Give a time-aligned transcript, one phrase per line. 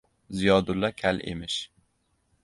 [0.29, 1.59] Ziyodulla kal emish!